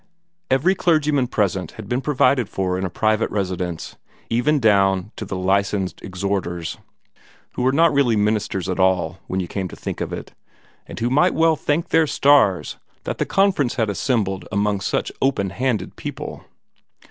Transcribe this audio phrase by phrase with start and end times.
[0.49, 3.97] Every clergyman present had been provided for in a private residence
[4.31, 6.79] even down to the Licensed Exhorters,
[7.53, 10.33] who were not really ministers at all when you came to think of it,
[10.87, 15.51] and who might well thank their stars that the Conference had assembled among such open
[15.51, 16.45] handed people.